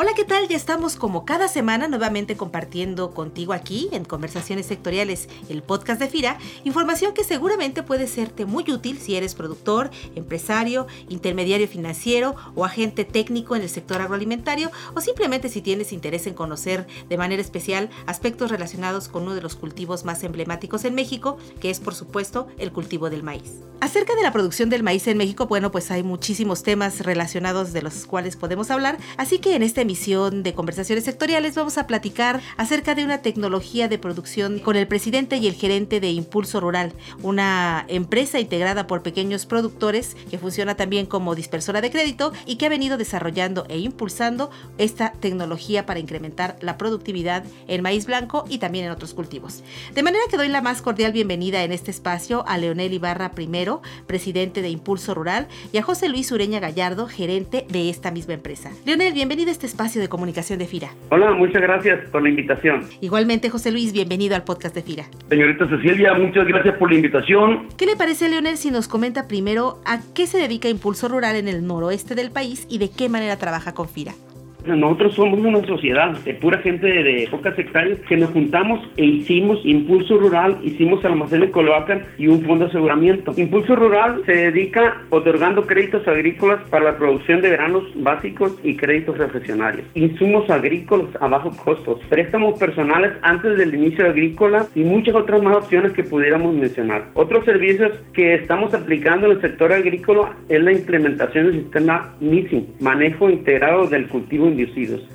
Hola, 0.00 0.12
¿qué 0.14 0.24
tal? 0.24 0.46
Ya 0.46 0.56
estamos 0.56 0.94
como 0.94 1.24
cada 1.24 1.48
semana 1.48 1.88
nuevamente 1.88 2.36
compartiendo 2.36 3.10
contigo 3.10 3.52
aquí 3.52 3.88
en 3.90 4.04
Conversaciones 4.04 4.66
Sectoriales, 4.66 5.28
el 5.48 5.60
podcast 5.60 5.98
de 5.98 6.06
FIRA, 6.06 6.38
información 6.62 7.14
que 7.14 7.24
seguramente 7.24 7.82
puede 7.82 8.06
serte 8.06 8.46
muy 8.46 8.62
útil 8.70 9.00
si 9.00 9.16
eres 9.16 9.34
productor, 9.34 9.90
empresario, 10.14 10.86
intermediario 11.08 11.66
financiero 11.66 12.36
o 12.54 12.64
agente 12.64 13.04
técnico 13.04 13.56
en 13.56 13.62
el 13.62 13.68
sector 13.68 14.00
agroalimentario 14.00 14.70
o 14.94 15.00
simplemente 15.00 15.48
si 15.48 15.62
tienes 15.62 15.92
interés 15.92 16.28
en 16.28 16.34
conocer 16.34 16.86
de 17.08 17.18
manera 17.18 17.42
especial 17.42 17.90
aspectos 18.06 18.52
relacionados 18.52 19.08
con 19.08 19.24
uno 19.24 19.34
de 19.34 19.42
los 19.42 19.56
cultivos 19.56 20.04
más 20.04 20.22
emblemáticos 20.22 20.84
en 20.84 20.94
México, 20.94 21.38
que 21.58 21.70
es 21.70 21.80
por 21.80 21.96
supuesto 21.96 22.46
el 22.58 22.70
cultivo 22.70 23.10
del 23.10 23.24
maíz. 23.24 23.64
Acerca 23.80 24.14
de 24.16 24.22
la 24.22 24.32
producción 24.32 24.70
del 24.70 24.82
maíz 24.82 25.06
en 25.06 25.16
México, 25.16 25.46
bueno, 25.46 25.70
pues 25.70 25.90
hay 25.90 26.02
muchísimos 26.02 26.64
temas 26.64 27.00
relacionados 27.00 27.72
de 27.72 27.82
los 27.82 28.06
cuales 28.06 28.36
podemos 28.36 28.70
hablar, 28.70 28.98
así 29.16 29.38
que 29.38 29.54
en 29.54 29.62
este 29.62 29.87
emisión 29.88 30.42
de 30.42 30.52
conversaciones 30.52 31.04
sectoriales 31.04 31.54
vamos 31.54 31.78
a 31.78 31.86
platicar 31.86 32.42
acerca 32.58 32.94
de 32.94 33.04
una 33.04 33.22
tecnología 33.22 33.88
de 33.88 33.96
producción 33.96 34.58
con 34.58 34.76
el 34.76 34.86
presidente 34.86 35.38
y 35.38 35.46
el 35.46 35.54
gerente 35.54 35.98
de 35.98 36.10
Impulso 36.10 36.60
Rural, 36.60 36.92
una 37.22 37.86
empresa 37.88 38.38
integrada 38.38 38.86
por 38.86 39.02
pequeños 39.02 39.46
productores 39.46 40.14
que 40.30 40.36
funciona 40.36 40.74
también 40.74 41.06
como 41.06 41.34
dispersora 41.34 41.80
de 41.80 41.90
crédito 41.90 42.34
y 42.44 42.56
que 42.56 42.66
ha 42.66 42.68
venido 42.68 42.98
desarrollando 42.98 43.64
e 43.70 43.78
impulsando 43.78 44.50
esta 44.76 45.12
tecnología 45.12 45.86
para 45.86 46.00
incrementar 46.00 46.58
la 46.60 46.76
productividad 46.76 47.44
en 47.66 47.80
maíz 47.80 48.04
blanco 48.04 48.44
y 48.46 48.58
también 48.58 48.84
en 48.84 48.90
otros 48.90 49.14
cultivos. 49.14 49.62
De 49.94 50.02
manera 50.02 50.24
que 50.30 50.36
doy 50.36 50.48
la 50.48 50.60
más 50.60 50.82
cordial 50.82 51.12
bienvenida 51.12 51.64
en 51.64 51.72
este 51.72 51.90
espacio 51.90 52.44
a 52.46 52.58
Leonel 52.58 52.92
Ibarra 52.92 53.30
primero, 53.30 53.80
presidente 54.06 54.60
de 54.60 54.68
Impulso 54.68 55.14
Rural, 55.14 55.48
y 55.72 55.78
a 55.78 55.82
José 55.82 56.10
Luis 56.10 56.30
Ureña 56.30 56.60
Gallardo, 56.60 57.08
gerente 57.08 57.64
de 57.70 57.88
esta 57.88 58.10
misma 58.10 58.34
empresa. 58.34 58.70
Leonel, 58.84 59.14
bienvenido 59.14 59.48
a 59.48 59.52
este 59.52 59.64
espacio 59.64 59.77
espacio 59.78 60.00
de 60.00 60.08
comunicación 60.08 60.58
de 60.58 60.66
FIRA. 60.66 60.90
Hola, 61.10 61.30
muchas 61.34 61.62
gracias 61.62 62.04
por 62.10 62.20
la 62.20 62.30
invitación. 62.30 62.88
Igualmente, 63.00 63.48
José 63.48 63.70
Luis, 63.70 63.92
bienvenido 63.92 64.34
al 64.34 64.42
podcast 64.42 64.74
de 64.74 64.82
FIRA. 64.82 65.04
Señorita 65.28 65.68
Cecilia, 65.68 66.14
muchas 66.14 66.48
gracias 66.48 66.76
por 66.78 66.90
la 66.90 66.96
invitación. 66.96 67.68
¿Qué 67.76 67.86
le 67.86 67.94
parece, 67.94 68.28
Leonel, 68.28 68.56
si 68.56 68.72
nos 68.72 68.88
comenta 68.88 69.28
primero 69.28 69.78
a 69.84 70.00
qué 70.16 70.26
se 70.26 70.38
dedica 70.38 70.68
Impulso 70.68 71.06
Rural 71.06 71.36
en 71.36 71.46
el 71.46 71.64
noroeste 71.64 72.16
del 72.16 72.32
país 72.32 72.66
y 72.68 72.78
de 72.78 72.90
qué 72.90 73.08
manera 73.08 73.36
trabaja 73.36 73.72
con 73.72 73.88
FIRA? 73.88 74.14
Nosotros 74.76 75.14
somos 75.14 75.38
una 75.38 75.64
sociedad 75.66 76.12
de 76.18 76.34
pura 76.34 76.58
gente 76.58 76.86
de, 76.86 77.28
pocas 77.30 77.58
hectáreas 77.58 77.98
que 78.00 78.16
nos 78.16 78.30
juntamos 78.30 78.80
e 78.96 79.04
hicimos 79.04 79.60
Impulso 79.64 80.18
Rural, 80.18 80.58
hicimos 80.62 81.04
Almacén 81.04 81.40
de 81.40 81.50
Coloacan 81.50 82.04
y 82.18 82.28
un 82.28 82.42
fondo 82.42 82.64
de 82.64 82.70
aseguramiento. 82.70 83.32
Impulso 83.36 83.76
Rural 83.76 84.22
se 84.26 84.32
dedica 84.32 85.02
otorgando 85.10 85.66
créditos 85.66 86.06
agrícolas 86.06 86.60
para 86.68 86.84
la 86.84 86.96
producción 86.96 87.40
de 87.40 87.50
granos 87.50 87.84
básicos 87.96 88.56
y 88.62 88.76
créditos 88.76 89.18
reflexionarios. 89.18 89.86
Insumos 89.94 90.48
agrícolas 90.50 91.08
a 91.20 91.28
bajos 91.28 91.56
costos, 91.56 92.00
préstamos 92.08 92.58
personales 92.58 93.12
antes 93.22 93.56
del 93.58 93.74
inicio 93.74 94.06
agrícola 94.06 94.66
y 94.74 94.80
muchas 94.80 95.14
otras 95.14 95.42
más 95.42 95.56
opciones 95.56 95.92
que 95.92 96.04
pudiéramos 96.04 96.54
mencionar. 96.54 97.06
Otros 97.14 97.44
servicios 97.44 97.92
que 98.12 98.34
estamos 98.34 98.74
aplicando 98.74 99.26
en 99.26 99.32
el 99.32 99.40
sector 99.40 99.72
agrícola 99.72 100.34
es 100.48 100.62
la 100.62 100.72
implementación 100.72 101.46
del 101.46 101.62
sistema 101.62 102.14
MISI, 102.20 102.66
manejo 102.80 103.30
integrado 103.30 103.86
del 103.86 104.08
cultivo 104.08 104.46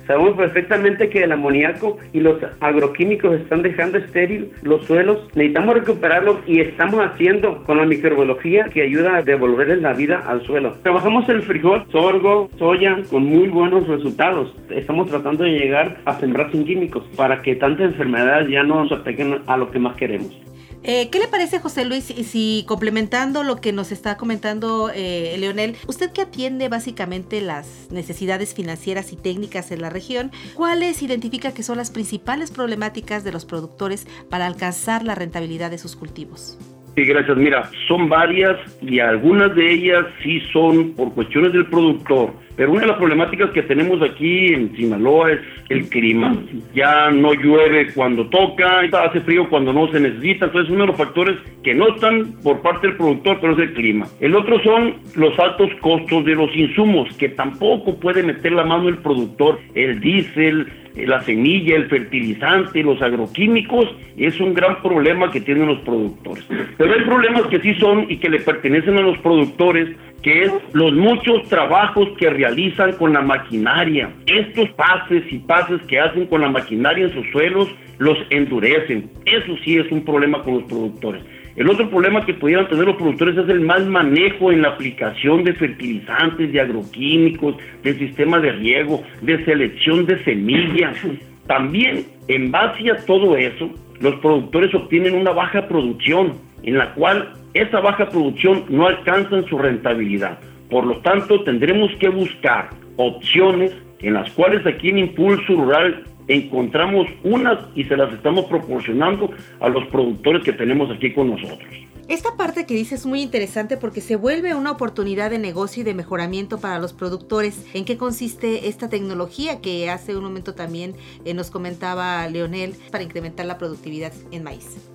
Sabemos 0.06 0.36
perfectamente 0.36 1.08
que 1.08 1.22
el 1.22 1.32
amoníaco 1.32 1.98
y 2.12 2.20
los 2.20 2.38
agroquímicos 2.60 3.40
están 3.40 3.62
dejando 3.62 3.98
estéril 3.98 4.50
los 4.62 4.84
suelos. 4.84 5.18
Necesitamos 5.34 5.74
recuperarlos 5.74 6.38
y 6.46 6.60
estamos 6.60 7.00
haciendo 7.00 7.62
con 7.64 7.78
la 7.78 7.86
microbiología 7.86 8.64
que 8.66 8.82
ayuda 8.82 9.16
a 9.16 9.22
devolverles 9.22 9.82
la 9.82 9.92
vida 9.92 10.22
al 10.26 10.42
suelo. 10.42 10.74
Trabajamos 10.82 11.28
el 11.28 11.42
frijol, 11.42 11.84
sorgo, 11.90 12.48
soya 12.58 12.98
con 13.10 13.24
muy 13.24 13.48
buenos 13.48 13.86
resultados. 13.86 14.54
Estamos 14.70 15.08
tratando 15.08 15.44
de 15.44 15.58
llegar 15.58 15.98
a 16.04 16.18
sembrar 16.18 16.50
sin 16.50 16.64
químicos 16.64 17.04
para 17.16 17.42
que 17.42 17.56
tantas 17.56 17.92
enfermedades 17.92 18.48
ya 18.48 18.62
no 18.62 18.82
nos 18.82 18.92
ataquen 18.92 19.38
a 19.46 19.56
lo 19.56 19.70
que 19.70 19.78
más 19.78 19.96
queremos. 19.96 20.53
Eh, 20.86 21.08
¿Qué 21.08 21.18
le 21.18 21.28
parece, 21.28 21.60
José 21.60 21.86
Luis, 21.86 22.04
si 22.04 22.62
complementando 22.68 23.42
lo 23.42 23.56
que 23.56 23.72
nos 23.72 23.90
está 23.90 24.18
comentando 24.18 24.90
eh, 24.94 25.34
Leonel, 25.38 25.76
usted 25.86 26.12
que 26.12 26.20
atiende 26.20 26.68
básicamente 26.68 27.40
las 27.40 27.66
necesidades 27.90 28.52
financieras 28.52 29.10
y 29.10 29.16
técnicas 29.16 29.70
en 29.70 29.80
la 29.80 29.88
región, 29.88 30.30
¿cuáles 30.54 31.02
identifica 31.02 31.52
que 31.52 31.62
son 31.62 31.78
las 31.78 31.90
principales 31.90 32.50
problemáticas 32.50 33.24
de 33.24 33.32
los 33.32 33.46
productores 33.46 34.06
para 34.28 34.44
alcanzar 34.44 35.04
la 35.04 35.14
rentabilidad 35.14 35.70
de 35.70 35.78
sus 35.78 35.96
cultivos? 35.96 36.58
Sí, 36.96 37.04
gracias. 37.04 37.36
Mira, 37.36 37.68
son 37.88 38.08
varias 38.08 38.56
y 38.80 39.00
algunas 39.00 39.54
de 39.56 39.72
ellas 39.72 40.06
sí 40.22 40.40
son 40.52 40.94
por 40.94 41.12
cuestiones 41.12 41.52
del 41.52 41.66
productor. 41.66 42.30
Pero 42.56 42.70
una 42.70 42.82
de 42.82 42.86
las 42.86 42.98
problemáticas 42.98 43.50
que 43.50 43.62
tenemos 43.62 44.00
aquí 44.00 44.54
en 44.54 44.76
Sinaloa 44.76 45.32
es 45.32 45.40
el 45.70 45.88
clima. 45.88 46.36
Ya 46.72 47.10
no 47.10 47.34
llueve 47.34 47.92
cuando 47.92 48.28
toca, 48.28 48.80
hace 48.80 49.20
frío 49.22 49.48
cuando 49.48 49.72
no 49.72 49.90
se 49.90 49.98
necesita. 49.98 50.46
Entonces, 50.46 50.70
uno 50.70 50.82
de 50.82 50.86
los 50.88 50.96
factores 50.96 51.36
que 51.64 51.74
no 51.74 51.88
están 51.88 52.32
por 52.44 52.62
parte 52.62 52.86
del 52.86 52.96
productor, 52.96 53.38
pero 53.40 53.54
es 53.54 53.58
el 53.58 53.74
clima. 53.74 54.06
El 54.20 54.36
otro 54.36 54.62
son 54.62 54.94
los 55.16 55.36
altos 55.36 55.70
costos 55.80 56.24
de 56.24 56.36
los 56.36 56.54
insumos, 56.54 57.12
que 57.16 57.30
tampoco 57.30 57.98
puede 57.98 58.22
meter 58.22 58.52
la 58.52 58.64
mano 58.64 58.88
el 58.88 58.98
productor. 58.98 59.58
El 59.74 59.98
diésel, 59.98 60.68
la 60.94 61.22
semilla, 61.22 61.76
el 61.76 61.88
fertilizante, 61.88 62.82
los 62.82 63.00
agroquímicos, 63.02 63.86
es 64.16 64.38
un 64.40 64.54
gran 64.54 64.80
problema 64.82 65.30
que 65.30 65.40
tienen 65.40 65.66
los 65.66 65.80
productores. 65.80 66.44
Pero 66.78 66.92
hay 66.92 67.02
problemas 67.02 67.42
que 67.46 67.60
sí 67.60 67.74
son 67.74 68.06
y 68.08 68.18
que 68.18 68.28
le 68.28 68.40
pertenecen 68.40 68.96
a 68.98 69.02
los 69.02 69.18
productores, 69.18 69.88
que 70.22 70.44
es 70.44 70.52
los 70.72 70.92
muchos 70.92 71.48
trabajos 71.48 72.08
que 72.18 72.30
realizan 72.30 72.92
con 72.92 73.12
la 73.12 73.22
maquinaria. 73.22 74.10
Estos 74.26 74.70
pases 74.70 75.24
y 75.30 75.38
pases 75.38 75.80
que 75.82 75.98
hacen 75.98 76.26
con 76.26 76.40
la 76.40 76.50
maquinaria 76.50 77.06
en 77.06 77.12
sus 77.12 77.28
suelos 77.30 77.68
los 77.98 78.18
endurecen. 78.30 79.10
Eso 79.26 79.56
sí 79.64 79.76
es 79.76 79.90
un 79.90 80.04
problema 80.04 80.42
con 80.42 80.54
los 80.54 80.64
productores. 80.64 81.22
El 81.56 81.70
otro 81.70 81.88
problema 81.88 82.26
que 82.26 82.34
pudieran 82.34 82.68
tener 82.68 82.84
los 82.84 82.96
productores 82.96 83.36
es 83.36 83.48
el 83.48 83.60
mal 83.60 83.86
manejo 83.86 84.50
en 84.50 84.62
la 84.62 84.70
aplicación 84.70 85.44
de 85.44 85.52
fertilizantes, 85.52 86.52
de 86.52 86.60
agroquímicos, 86.60 87.56
de 87.82 87.94
sistemas 87.94 88.42
de 88.42 88.52
riego, 88.52 89.04
de 89.22 89.44
selección 89.44 90.04
de 90.04 90.22
semillas. 90.24 90.96
También, 91.46 92.06
en 92.26 92.50
base 92.50 92.90
a 92.90 92.96
todo 93.06 93.36
eso, 93.36 93.70
los 94.00 94.16
productores 94.16 94.74
obtienen 94.74 95.14
una 95.14 95.30
baja 95.30 95.68
producción, 95.68 96.32
en 96.64 96.78
la 96.78 96.92
cual 96.94 97.34
esa 97.52 97.78
baja 97.80 98.08
producción 98.08 98.64
no 98.68 98.88
alcanza 98.88 99.42
su 99.42 99.56
rentabilidad. 99.56 100.38
Por 100.70 100.86
lo 100.86 100.98
tanto, 100.98 101.44
tendremos 101.44 101.92
que 102.00 102.08
buscar 102.08 102.70
opciones 102.96 103.72
en 104.00 104.14
las 104.14 104.30
cuales 104.32 104.66
aquí 104.66 104.88
en 104.88 104.98
Impulso 104.98 105.54
Rural 105.54 106.02
encontramos 106.28 107.06
unas 107.22 107.58
y 107.74 107.84
se 107.84 107.96
las 107.96 108.12
estamos 108.12 108.46
proporcionando 108.46 109.30
a 109.60 109.68
los 109.68 109.86
productores 109.86 110.42
que 110.42 110.52
tenemos 110.52 110.90
aquí 110.90 111.12
con 111.12 111.30
nosotros. 111.30 111.68
Esta 112.06 112.36
parte 112.36 112.66
que 112.66 112.74
dice 112.74 112.96
es 112.96 113.06
muy 113.06 113.22
interesante 113.22 113.78
porque 113.78 114.02
se 114.02 114.16
vuelve 114.16 114.54
una 114.54 114.72
oportunidad 114.72 115.30
de 115.30 115.38
negocio 115.38 115.80
y 115.80 115.84
de 115.84 115.94
mejoramiento 115.94 116.60
para 116.60 116.78
los 116.78 116.92
productores. 116.92 117.64
¿En 117.72 117.86
qué 117.86 117.96
consiste 117.96 118.68
esta 118.68 118.90
tecnología 118.90 119.62
que 119.62 119.88
hace 119.88 120.14
un 120.14 120.24
momento 120.24 120.54
también 120.54 120.96
eh, 121.24 121.32
nos 121.32 121.50
comentaba 121.50 122.26
Leonel 122.28 122.74
para 122.90 123.04
incrementar 123.04 123.46
la 123.46 123.56
productividad 123.56 124.12
en 124.32 124.42
maíz? 124.42 124.93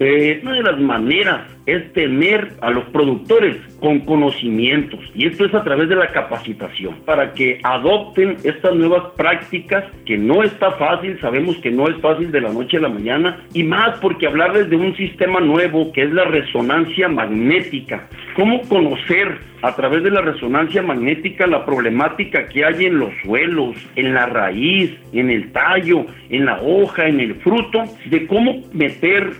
Una 0.00 0.52
de 0.52 0.62
las 0.62 0.80
maneras 0.80 1.42
es 1.66 1.92
tener 1.92 2.52
a 2.60 2.70
los 2.70 2.84
productores 2.86 3.56
con 3.80 4.00
conocimientos 4.00 5.00
y 5.14 5.26
esto 5.26 5.44
es 5.46 5.54
a 5.54 5.62
través 5.62 5.88
de 5.88 5.96
la 5.96 6.08
capacitación 6.08 6.96
para 7.04 7.32
que 7.32 7.60
adopten 7.62 8.36
estas 8.44 8.74
nuevas 8.74 9.12
prácticas 9.16 9.84
que 10.04 10.18
no 10.18 10.42
está 10.42 10.72
fácil, 10.72 11.18
sabemos 11.20 11.56
que 11.58 11.70
no 11.70 11.88
es 11.88 11.96
fácil 12.00 12.30
de 12.32 12.40
la 12.40 12.52
noche 12.52 12.76
a 12.76 12.80
la 12.80 12.88
mañana 12.88 13.40
y 13.54 13.62
más 13.62 13.98
porque 14.00 14.26
hablarles 14.26 14.68
de 14.68 14.76
un 14.76 14.96
sistema 14.96 15.40
nuevo 15.40 15.92
que 15.92 16.02
es 16.02 16.12
la 16.12 16.24
resonancia 16.24 17.08
magnética, 17.08 18.08
cómo 18.34 18.60
conocer 18.62 19.38
a 19.62 19.74
través 19.74 20.02
de 20.02 20.10
la 20.10 20.20
resonancia 20.20 20.82
magnética 20.82 21.46
la 21.46 21.64
problemática 21.64 22.48
que 22.48 22.66
hay 22.66 22.84
en 22.84 22.98
los 22.98 23.10
suelos, 23.24 23.76
en 23.96 24.12
la 24.12 24.26
raíz, 24.26 24.90
en 25.14 25.30
el 25.30 25.52
tallo, 25.52 26.04
en 26.28 26.44
la 26.44 26.60
hoja, 26.60 27.06
en 27.06 27.18
el 27.18 27.36
fruto, 27.36 27.84
de 28.04 28.26
cómo 28.26 28.62
meter 28.74 29.30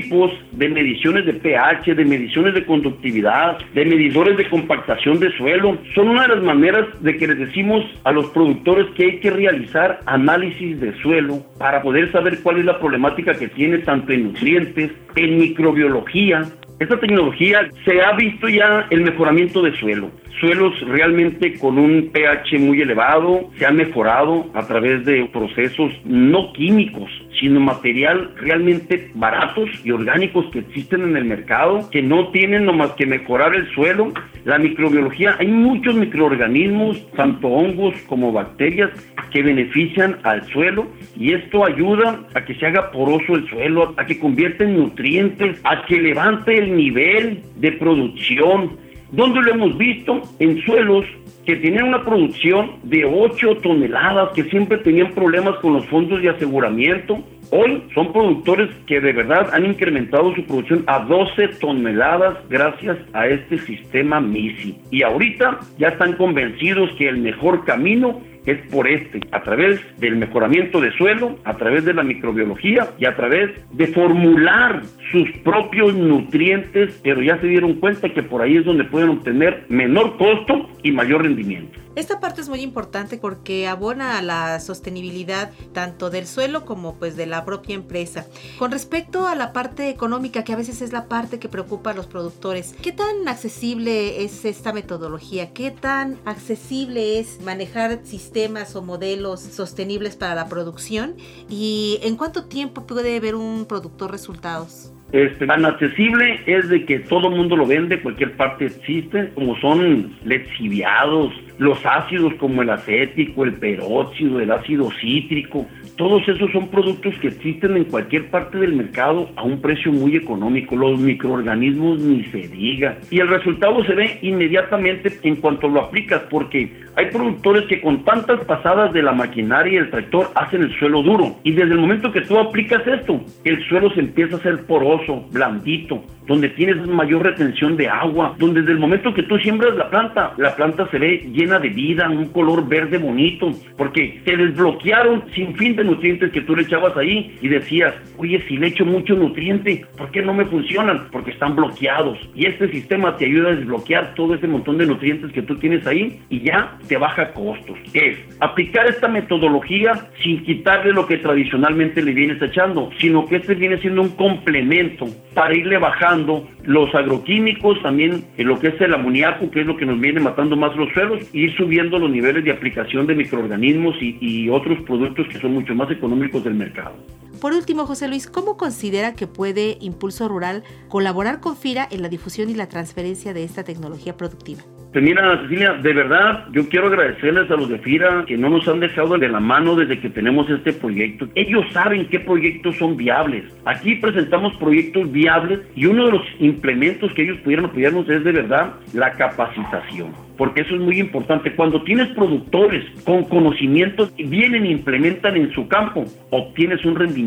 de 0.00 0.68
mediciones 0.68 1.26
de 1.26 1.34
pH, 1.34 1.94
de 1.94 2.04
mediciones 2.04 2.54
de 2.54 2.64
conductividad, 2.64 3.58
de 3.74 3.84
medidores 3.84 4.36
de 4.36 4.48
compactación 4.48 5.18
de 5.20 5.30
suelo. 5.36 5.78
Son 5.94 6.08
una 6.08 6.22
de 6.22 6.34
las 6.34 6.42
maneras 6.42 6.86
de 7.00 7.16
que 7.16 7.26
les 7.26 7.38
decimos 7.38 7.84
a 8.04 8.12
los 8.12 8.26
productores 8.30 8.86
que 8.96 9.04
hay 9.04 9.20
que 9.20 9.30
realizar 9.30 10.00
análisis 10.06 10.80
de 10.80 10.94
suelo 11.00 11.38
para 11.58 11.82
poder 11.82 12.10
saber 12.12 12.40
cuál 12.42 12.58
es 12.58 12.64
la 12.64 12.78
problemática 12.78 13.34
que 13.34 13.48
tiene 13.48 13.78
tanto 13.78 14.12
en 14.12 14.24
nutrientes, 14.24 14.90
en 15.16 15.38
microbiología, 15.38 16.42
esta 16.80 16.98
tecnología 16.98 17.68
se 17.84 18.02
ha 18.02 18.12
visto 18.16 18.48
ya 18.48 18.86
el 18.90 19.02
mejoramiento 19.02 19.62
de 19.62 19.76
suelo. 19.78 20.10
Suelos 20.40 20.72
realmente 20.88 21.58
con 21.58 21.78
un 21.78 22.10
pH 22.12 22.58
muy 22.58 22.80
elevado, 22.80 23.50
se 23.56 23.66
ha 23.66 23.70
mejorado 23.70 24.46
a 24.54 24.66
través 24.66 25.04
de 25.04 25.28
procesos 25.32 25.92
no 26.04 26.52
químicos, 26.52 27.10
sino 27.40 27.60
material 27.60 28.32
realmente 28.36 29.10
baratos 29.14 29.68
y 29.84 29.90
orgánicos 29.90 30.46
que 30.52 30.60
existen 30.60 31.02
en 31.02 31.16
el 31.16 31.24
mercado, 31.24 31.88
que 31.90 32.02
no 32.02 32.28
tienen 32.28 32.64
nomás 32.64 32.92
que 32.92 33.06
mejorar 33.06 33.54
el 33.54 33.68
suelo. 33.74 34.12
La 34.44 34.58
microbiología, 34.58 35.36
hay 35.38 35.48
muchos 35.48 35.94
microorganismos, 35.94 37.10
tanto 37.12 37.48
hongos 37.48 37.94
como 38.06 38.32
bacterias, 38.32 38.90
que 39.34 39.42
benefician 39.42 40.18
al 40.22 40.46
suelo 40.46 40.86
y 41.18 41.32
esto 41.32 41.64
ayuda 41.64 42.20
a 42.34 42.44
que 42.44 42.54
se 42.54 42.66
haga 42.66 42.92
poroso 42.92 43.34
el 43.34 43.48
suelo, 43.48 43.92
a 43.96 44.06
que 44.06 44.18
convierta 44.20 44.62
en 44.62 44.76
nutrientes, 44.76 45.60
a 45.64 45.84
que 45.86 46.00
levante 46.00 46.56
el 46.56 46.76
nivel 46.76 47.42
de 47.56 47.72
producción. 47.72 48.83
¿Dónde 49.14 49.42
lo 49.42 49.52
hemos 49.52 49.78
visto? 49.78 50.22
En 50.40 50.60
suelos 50.62 51.04
que 51.46 51.54
tenían 51.56 51.84
una 51.84 52.04
producción 52.04 52.72
de 52.82 53.04
8 53.04 53.58
toneladas, 53.62 54.32
que 54.32 54.42
siempre 54.44 54.78
tenían 54.78 55.12
problemas 55.12 55.54
con 55.60 55.74
los 55.74 55.86
fondos 55.86 56.20
de 56.20 56.30
aseguramiento. 56.30 57.22
Hoy 57.52 57.80
son 57.94 58.12
productores 58.12 58.70
que 58.88 59.00
de 59.00 59.12
verdad 59.12 59.50
han 59.52 59.66
incrementado 59.66 60.34
su 60.34 60.42
producción 60.44 60.82
a 60.88 60.98
12 61.04 61.46
toneladas 61.60 62.38
gracias 62.48 62.98
a 63.12 63.28
este 63.28 63.58
sistema 63.58 64.20
MISI. 64.20 64.76
Y 64.90 65.04
ahorita 65.04 65.60
ya 65.78 65.88
están 65.88 66.14
convencidos 66.14 66.90
que 66.98 67.08
el 67.08 67.18
mejor 67.18 67.64
camino 67.64 68.20
es 68.46 68.58
por 68.70 68.88
este, 68.88 69.20
a 69.32 69.42
través 69.42 69.80
del 69.98 70.16
mejoramiento 70.16 70.80
de 70.80 70.92
suelo, 70.92 71.38
a 71.44 71.56
través 71.56 71.84
de 71.84 71.94
la 71.94 72.02
microbiología 72.02 72.90
y 72.98 73.06
a 73.06 73.16
través 73.16 73.50
de 73.72 73.86
formular 73.88 74.82
sus 75.10 75.30
propios 75.38 75.94
nutrientes, 75.94 77.00
pero 77.02 77.22
ya 77.22 77.40
se 77.40 77.46
dieron 77.46 77.74
cuenta 77.74 78.12
que 78.12 78.22
por 78.22 78.42
ahí 78.42 78.56
es 78.56 78.64
donde 78.64 78.84
pueden 78.84 79.10
obtener 79.10 79.64
menor 79.68 80.16
costo 80.16 80.68
y 80.82 80.92
mayor 80.92 81.22
rendimiento. 81.22 81.80
Esta 81.96 82.18
parte 82.18 82.40
es 82.40 82.48
muy 82.48 82.60
importante 82.60 83.18
porque 83.18 83.68
abona 83.68 84.18
a 84.18 84.22
la 84.22 84.58
sostenibilidad 84.58 85.52
tanto 85.72 86.10
del 86.10 86.26
suelo 86.26 86.64
como 86.64 86.96
pues 86.96 87.16
de 87.16 87.26
la 87.26 87.44
propia 87.44 87.76
empresa. 87.76 88.26
Con 88.58 88.72
respecto 88.72 89.28
a 89.28 89.36
la 89.36 89.52
parte 89.52 89.88
económica, 89.90 90.42
que 90.42 90.52
a 90.52 90.56
veces 90.56 90.82
es 90.82 90.92
la 90.92 91.06
parte 91.06 91.38
que 91.38 91.48
preocupa 91.48 91.92
a 91.92 91.94
los 91.94 92.08
productores, 92.08 92.74
¿qué 92.82 92.90
tan 92.90 93.28
accesible 93.28 94.24
es 94.24 94.44
esta 94.44 94.72
metodología? 94.72 95.52
¿Qué 95.52 95.70
tan 95.70 96.18
accesible 96.24 97.20
es 97.20 97.40
manejar 97.42 98.00
sistemas 98.02 98.33
o 98.74 98.82
modelos 98.82 99.40
sostenibles 99.40 100.16
para 100.16 100.34
la 100.34 100.48
producción? 100.48 101.14
¿Y 101.48 102.00
en 102.02 102.16
cuánto 102.16 102.46
tiempo 102.46 102.84
puede 102.84 103.20
ver 103.20 103.36
un 103.36 103.64
productor 103.66 104.10
resultados? 104.10 104.92
Este, 105.12 105.46
tan 105.46 105.64
accesible 105.64 106.40
es 106.46 106.68
de 106.68 106.84
que 106.84 106.98
todo 106.98 107.28
el 107.28 107.36
mundo 107.36 107.54
lo 107.54 107.64
vende, 107.64 108.02
cualquier 108.02 108.36
parte 108.36 108.66
existe, 108.66 109.30
como 109.34 109.56
son 109.60 110.18
lexiviados, 110.24 111.32
los 111.58 111.78
ácidos 111.84 112.34
como 112.34 112.62
el 112.62 112.70
acético, 112.70 113.44
el 113.44 113.54
peróxido, 113.54 114.40
el 114.40 114.50
ácido 114.50 114.90
cítrico, 115.00 115.66
todos 115.96 116.26
esos 116.26 116.50
son 116.50 116.68
productos 116.68 117.14
que 117.20 117.28
existen 117.28 117.76
en 117.76 117.84
cualquier 117.84 118.28
parte 118.28 118.58
del 118.58 118.74
mercado 118.74 119.30
a 119.36 119.44
un 119.44 119.60
precio 119.60 119.92
muy 119.92 120.16
económico. 120.16 120.74
Los 120.74 120.98
microorganismos 120.98 122.00
ni 122.00 122.24
se 122.24 122.48
diga. 122.48 122.98
Y 123.10 123.20
el 123.20 123.28
resultado 123.28 123.84
se 123.84 123.94
ve 123.94 124.18
inmediatamente 124.22 125.12
en 125.22 125.36
cuanto 125.36 125.68
lo 125.68 125.82
aplicas, 125.82 126.22
porque 126.28 126.72
hay 126.96 127.06
productores 127.06 127.66
que 127.66 127.80
con 127.80 128.04
tantas 128.04 128.44
pasadas 128.44 128.92
de 128.92 129.02
la 129.02 129.12
maquinaria 129.12 129.74
y 129.74 129.76
el 129.76 129.90
tractor 129.90 130.30
hacen 130.34 130.62
el 130.62 130.78
suelo 130.78 131.02
duro. 131.02 131.36
Y 131.44 131.52
desde 131.52 131.74
el 131.74 131.80
momento 131.80 132.10
que 132.10 132.22
tú 132.22 132.38
aplicas 132.38 132.84
esto, 132.86 133.20
el 133.44 133.64
suelo 133.68 133.90
se 133.90 134.00
empieza 134.00 134.34
a 134.34 134.38
hacer 134.38 134.66
poroso, 134.66 135.28
blandito, 135.30 136.02
donde 136.26 136.48
tienes 136.50 136.86
mayor 136.86 137.22
retención 137.22 137.76
de 137.76 137.88
agua, 137.88 138.34
donde 138.38 138.60
desde 138.60 138.72
el 138.72 138.78
momento 138.78 139.12
que 139.12 139.22
tú 139.22 139.38
siembras 139.38 139.76
la 139.76 139.90
planta, 139.90 140.32
la 140.38 140.56
planta 140.56 140.88
se 140.90 140.98
ve 140.98 141.18
llena 141.32 141.43
de 141.44 141.68
vida, 141.68 142.08
un 142.08 142.28
color 142.28 142.66
verde 142.66 142.98
bonito, 142.98 143.52
porque 143.76 144.20
te 144.24 144.36
desbloquearon 144.36 145.24
sin 145.34 145.54
fin 145.56 145.76
de 145.76 145.84
nutrientes 145.84 146.32
que 146.32 146.40
tú 146.40 146.56
le 146.56 146.62
echabas 146.62 146.96
ahí 146.96 147.36
y 147.40 147.48
decías, 147.48 147.94
oye, 148.16 148.42
si 148.48 148.56
le 148.56 148.68
echo 148.68 148.84
mucho 148.84 149.14
nutriente, 149.14 149.84
¿por 149.96 150.10
qué 150.10 150.22
no 150.22 150.32
me 150.32 150.46
funcionan? 150.46 151.08
Porque 151.12 151.32
están 151.32 151.54
bloqueados. 151.54 152.18
Y 152.34 152.46
este 152.46 152.68
sistema 152.70 153.16
te 153.16 153.26
ayuda 153.26 153.50
a 153.50 153.56
desbloquear 153.56 154.14
todo 154.14 154.34
ese 154.34 154.48
montón 154.48 154.78
de 154.78 154.86
nutrientes 154.86 155.32
que 155.32 155.42
tú 155.42 155.56
tienes 155.56 155.86
ahí 155.86 156.20
y 156.30 156.40
ya 156.40 156.78
te 156.88 156.96
baja 156.96 157.32
costos. 157.32 157.78
Es 157.92 158.18
aplicar 158.40 158.86
esta 158.88 159.08
metodología 159.08 160.08
sin 160.22 160.42
quitarle 160.44 160.92
lo 160.92 161.06
que 161.06 161.18
tradicionalmente 161.18 162.02
le 162.02 162.12
vienes 162.12 162.40
echando, 162.40 162.90
sino 162.98 163.26
que 163.26 163.36
este 163.36 163.54
viene 163.54 163.78
siendo 163.78 164.02
un 164.02 164.16
complemento 164.16 165.06
para 165.34 165.54
irle 165.54 165.78
bajando 165.78 166.48
los 166.64 166.94
agroquímicos, 166.94 167.82
también 167.82 168.24
en 168.36 168.48
lo 168.48 168.58
que 168.58 168.68
es 168.68 168.80
el 168.80 168.94
amoníaco, 168.94 169.50
que 169.50 169.60
es 169.60 169.66
lo 169.66 169.76
que 169.76 169.86
nos 169.86 170.00
viene 170.00 170.20
matando 170.20 170.56
más 170.56 170.74
los 170.76 170.92
suelos, 170.92 171.20
ir 171.34 171.54
subiendo 171.56 171.98
los 171.98 172.10
niveles 172.10 172.44
de 172.44 172.52
aplicación 172.52 173.06
de 173.06 173.14
microorganismos 173.16 173.96
y, 174.00 174.16
y 174.20 174.48
otros 174.48 174.80
productos 174.82 175.26
que 175.28 175.38
son 175.40 175.52
mucho 175.52 175.74
más 175.74 175.90
económicos 175.90 176.44
del 176.44 176.54
mercado. 176.54 176.94
Por 177.40 177.52
último, 177.52 177.86
José 177.86 178.08
Luis, 178.08 178.26
¿cómo 178.26 178.56
considera 178.56 179.14
que 179.14 179.26
puede 179.26 179.76
Impulso 179.80 180.28
Rural 180.28 180.62
colaborar 180.88 181.40
con 181.40 181.56
FIRA 181.56 181.88
en 181.90 182.02
la 182.02 182.08
difusión 182.08 182.48
y 182.48 182.54
la 182.54 182.68
transferencia 182.68 183.34
de 183.34 183.44
esta 183.44 183.64
tecnología 183.64 184.16
productiva? 184.16 184.62
Pues 184.94 185.04
mira, 185.04 185.42
Cecilia, 185.42 185.72
de 185.72 185.92
verdad, 185.92 186.46
yo 186.52 186.68
quiero 186.68 186.86
agradecerles 186.86 187.50
a 187.50 187.56
los 187.56 187.68
de 187.68 187.80
FIRA 187.80 188.26
que 188.26 188.36
no 188.36 188.48
nos 188.48 188.68
han 188.68 188.78
dejado 188.78 189.18
de 189.18 189.28
la 189.28 189.40
mano 189.40 189.74
desde 189.74 189.98
que 189.98 190.08
tenemos 190.08 190.48
este 190.48 190.72
proyecto. 190.72 191.26
Ellos 191.34 191.64
saben 191.72 192.06
qué 192.08 192.20
proyectos 192.20 192.76
son 192.76 192.96
viables. 192.96 193.44
Aquí 193.64 193.96
presentamos 193.96 194.54
proyectos 194.54 195.10
viables 195.10 195.62
y 195.74 195.86
uno 195.86 196.06
de 196.06 196.12
los 196.12 196.22
implementos 196.38 197.12
que 197.14 197.24
ellos 197.24 197.38
pudieran 197.38 197.64
apoyarnos 197.64 198.08
es 198.08 198.22
de 198.22 198.30
verdad 198.30 198.74
la 198.92 199.10
capacitación 199.10 200.12
porque 200.36 200.62
eso 200.62 200.74
es 200.74 200.80
muy 200.80 200.98
importante. 200.98 201.54
Cuando 201.54 201.82
tienes 201.82 202.08
productores 202.08 202.84
con 203.04 203.24
conocimientos 203.24 204.12
vienen 204.16 204.64
e 204.64 204.70
implementan 204.70 205.36
en 205.36 205.52
su 205.52 205.68
campo, 205.68 206.04
obtienes 206.30 206.84
un 206.84 206.96
rendimiento. 206.96 207.23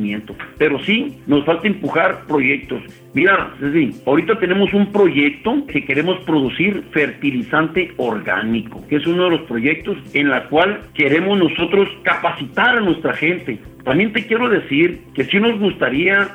Pero 0.57 0.79
sí, 0.83 1.17
nos 1.27 1.45
falta 1.45 1.67
empujar 1.67 2.25
proyectos. 2.27 2.81
Mira, 3.13 3.53
Ceci, 3.59 3.95
ahorita 4.05 4.39
tenemos 4.39 4.73
un 4.73 4.91
proyecto 4.91 5.65
que 5.67 5.83
queremos 5.85 6.19
producir 6.19 6.83
fertilizante 6.91 7.91
orgánico, 7.97 8.85
que 8.87 8.97
es 8.97 9.07
uno 9.07 9.25
de 9.25 9.29
los 9.31 9.41
proyectos 9.41 9.97
en 10.13 10.29
la 10.29 10.47
cual 10.49 10.81
queremos 10.93 11.39
nosotros 11.39 11.89
capacitar 12.03 12.77
a 12.77 12.81
nuestra 12.81 13.13
gente. 13.13 13.59
También 13.83 14.13
te 14.13 14.25
quiero 14.25 14.49
decir 14.49 15.01
que 15.13 15.23
sí 15.23 15.39
nos 15.39 15.57
gustaría 15.59 16.27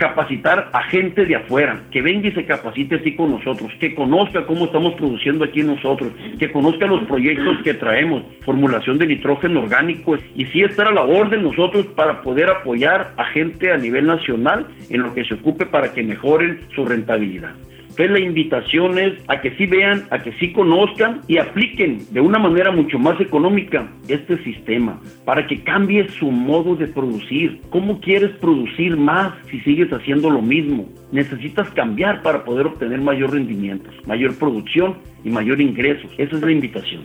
capacitar 0.00 0.70
a 0.72 0.82
gente 0.84 1.26
de 1.26 1.36
afuera, 1.36 1.82
que 1.92 2.00
venga 2.00 2.28
y 2.28 2.32
se 2.32 2.46
capacite 2.46 2.96
así 2.96 3.14
con 3.14 3.30
nosotros, 3.30 3.70
que 3.78 3.94
conozca 3.94 4.46
cómo 4.46 4.64
estamos 4.64 4.94
produciendo 4.94 5.44
aquí 5.44 5.62
nosotros, 5.62 6.10
que 6.38 6.50
conozca 6.50 6.86
los 6.86 7.04
proyectos 7.04 7.58
que 7.62 7.74
traemos, 7.74 8.22
formulación 8.40 8.96
de 8.96 9.06
nitrógeno 9.08 9.60
orgánico, 9.60 10.16
y 10.34 10.46
sí 10.46 10.62
estar 10.62 10.88
a 10.88 10.92
la 10.92 11.02
orden 11.02 11.42
nosotros 11.42 11.84
para 11.94 12.22
poder 12.22 12.48
apoyar 12.48 13.12
a 13.18 13.26
gente 13.26 13.70
a 13.70 13.76
nivel 13.76 14.06
nacional 14.06 14.66
en 14.88 15.02
lo 15.02 15.12
que 15.12 15.24
se 15.24 15.34
ocupe 15.34 15.66
para 15.66 15.92
que 15.92 16.02
mejoren 16.02 16.60
su 16.74 16.86
rentabilidad. 16.86 17.52
Entonces 17.90 18.10
la 18.10 18.20
invitación 18.20 18.98
es 18.98 19.12
a 19.28 19.40
que 19.40 19.50
sí 19.56 19.66
vean, 19.66 20.04
a 20.10 20.20
que 20.20 20.32
sí 20.34 20.52
conozcan 20.52 21.20
y 21.26 21.38
apliquen 21.38 21.98
de 22.12 22.20
una 22.20 22.38
manera 22.38 22.70
mucho 22.70 22.98
más 22.98 23.20
económica 23.20 23.90
este 24.08 24.42
sistema 24.44 25.00
para 25.24 25.46
que 25.46 25.62
cambie 25.62 26.08
su 26.08 26.30
modo 26.30 26.76
de 26.76 26.86
producir. 26.86 27.60
¿Cómo 27.70 28.00
quieres 28.00 28.30
producir 28.38 28.96
más 28.96 29.34
si 29.50 29.60
sigues 29.60 29.92
haciendo 29.92 30.30
lo 30.30 30.40
mismo? 30.40 30.88
Necesitas 31.12 31.68
cambiar 31.70 32.22
para 32.22 32.44
poder 32.44 32.66
obtener 32.66 33.00
mayor 33.00 33.32
rendimiento, 33.32 33.90
mayor 34.06 34.38
producción 34.38 34.96
y 35.24 35.30
mayor 35.30 35.60
ingresos. 35.60 36.10
Esa 36.16 36.36
es 36.36 36.42
la 36.42 36.52
invitación. 36.52 37.02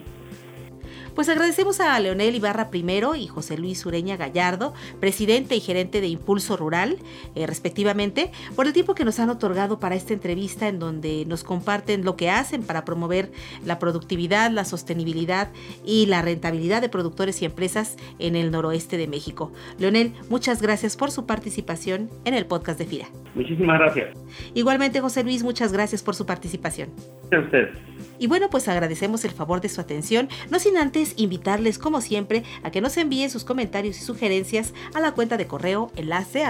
Pues 1.16 1.30
agradecemos 1.30 1.80
a 1.80 1.98
Leonel 1.98 2.36
Ibarra 2.36 2.70
primero 2.70 3.16
y 3.16 3.28
José 3.28 3.58
Luis 3.58 3.86
Ureña 3.86 4.18
Gallardo, 4.18 4.74
presidente 5.00 5.56
y 5.56 5.62
gerente 5.62 6.02
de 6.02 6.08
Impulso 6.08 6.58
Rural, 6.58 6.98
eh, 7.36 7.48
respectivamente, 7.48 8.32
por 8.54 8.68
el 8.68 8.74
tiempo 8.74 8.96
que 8.96 9.06
nos 9.06 9.18
han 9.20 9.30
otorgado 9.30 9.80
para 9.80 9.96
esta 9.96 10.12
entrevista 10.12 10.68
en 10.68 10.78
donde 10.78 11.24
nos 11.26 11.46
comparten 11.46 12.04
lo 12.04 12.18
que 12.18 12.30
hacen 12.30 12.64
para 12.64 12.84
promover 12.84 13.32
la 13.64 13.80
productividad, 13.80 14.52
la 14.52 14.66
sostenibilidad 14.66 15.54
y 15.86 16.08
la 16.08 16.22
rentabilidad 16.22 16.82
de 16.82 16.90
productores 16.90 17.42
y 17.42 17.46
empresas 17.46 17.96
en 18.20 18.36
el 18.36 18.52
noroeste 18.52 18.98
de 18.98 19.08
México. 19.08 19.54
Leonel, 19.80 20.12
muchas 20.30 20.62
gracias 20.62 20.98
por 20.98 21.12
su 21.12 21.26
participación 21.26 22.10
en 22.26 22.34
el 22.34 22.46
podcast 22.46 22.78
de 22.78 22.88
FIRA. 22.88 23.08
Muchísimas 23.36 23.80
gracias. 23.80 24.18
Igualmente, 24.54 25.00
José 25.00 25.24
Luis, 25.24 25.44
muchas 25.44 25.72
gracias 25.72 26.04
por 26.04 26.16
su 26.16 26.26
participación. 26.26 26.90
A 27.32 27.40
usted. 27.40 27.70
Y 28.18 28.28
bueno, 28.28 28.50
pues 28.50 28.68
agradecemos 28.68 29.26
el 29.26 29.32
favor 29.32 29.62
de 29.62 29.70
su 29.70 29.82
atención, 29.82 30.30
no 30.50 30.60
sin 30.60 30.78
antes 30.78 31.05
invitarles 31.18 31.78
como 31.78 32.02
siempre 32.02 32.44
a 32.64 32.72
que 32.72 32.82
nos 32.82 32.98
envíen 32.98 33.30
sus 33.30 33.44
comentarios 33.44 33.98
y 33.98 34.02
sugerencias 34.02 34.74
a 34.94 35.00
la 35.00 35.12
cuenta 35.14 35.38
de 35.38 35.48
correo 35.48 35.92
enlace. 35.96 36.44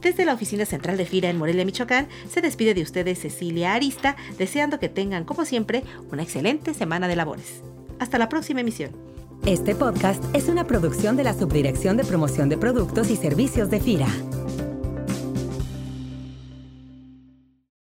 Desde 0.00 0.24
la 0.24 0.34
oficina 0.34 0.64
central 0.64 0.96
de 0.96 1.04
FIRA 1.04 1.28
en 1.28 1.38
Morelia, 1.38 1.64
Michoacán, 1.64 2.08
se 2.30 2.40
despide 2.40 2.74
de 2.74 2.82
ustedes 2.82 3.18
Cecilia 3.18 3.74
Arista, 3.74 4.16
deseando 4.38 4.78
que 4.78 4.88
tengan, 4.88 5.24
como 5.24 5.44
siempre, 5.44 5.82
una 6.12 6.22
excelente 6.22 6.72
semana 6.72 7.08
de 7.08 7.16
labores. 7.16 7.62
Hasta 7.98 8.18
la 8.18 8.28
próxima 8.28 8.60
emisión. 8.60 8.92
Este 9.44 9.74
podcast 9.74 10.22
es 10.34 10.48
una 10.48 10.66
producción 10.66 11.16
de 11.16 11.24
la 11.24 11.34
Subdirección 11.34 11.96
de 11.96 12.04
Promoción 12.04 12.48
de 12.48 12.58
Productos 12.58 13.10
y 13.10 13.16
Servicios 13.16 13.70
de 13.70 13.80
FIRA. 13.80 14.08